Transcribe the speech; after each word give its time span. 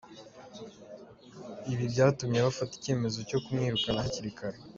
Ibi 1.71 1.85
byatumye 1.93 2.39
bafata 2.45 2.73
icyemezo 2.75 3.19
cyo 3.29 3.39
kumwirukana 3.43 4.03
hakiri 4.05 4.31
kare. 4.37 4.57